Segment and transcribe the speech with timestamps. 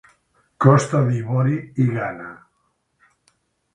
[0.65, 2.31] Costa d'Ivori i Ghana.